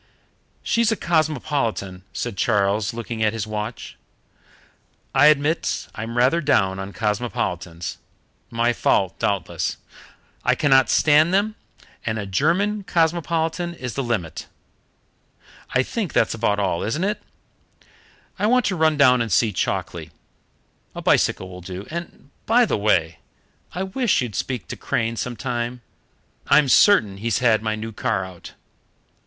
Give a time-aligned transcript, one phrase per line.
[0.63, 3.97] "She's a cosmopolitan," said Charles, looking at his watch.
[5.13, 7.99] "I admit I'm rather down on cosmopolitans.
[8.49, 9.77] My fault, doubtless.
[10.43, 11.53] I cannot stand them,
[12.03, 14.47] and a German cosmopolitan is the limit.
[15.69, 17.21] I think that's about all, isn't it?
[18.39, 20.09] I want to run down and see Chalkeley.
[20.95, 21.85] A bicycle will do.
[21.91, 23.19] And, by the way,
[23.73, 25.81] I wish you'd speak to Crane some time.
[26.47, 28.53] I'm certain he's had my new car out."